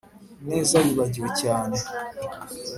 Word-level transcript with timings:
ineza 0.43 0.77
yibagiwe 0.85 1.27
cyane 1.41 1.77